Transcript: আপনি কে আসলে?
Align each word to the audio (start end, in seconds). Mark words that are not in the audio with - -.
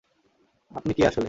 আপনি 0.71 0.91
কে 0.93 1.03
আসলে? 1.03 1.19